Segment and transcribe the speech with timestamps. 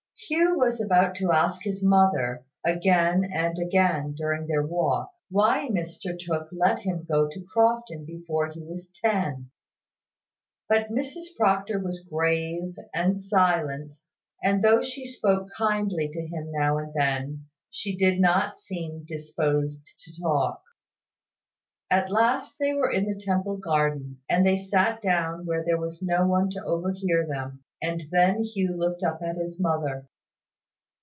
[0.29, 6.17] Hugh was about to ask his mother, again and again during their walk, why Mr
[6.17, 9.49] Tooke let him go to Crofton before he was ten;
[10.69, 13.93] but Mrs Proctor was grave and silent;
[14.43, 19.83] and though she spoke kindly to him now and then, she did not seem disposed
[20.05, 20.61] to talk.
[21.89, 26.03] At last they were in the Temple Garden; and they sat down where there was
[26.03, 30.07] no one to overhear them; and then Hugh looked up at his mother.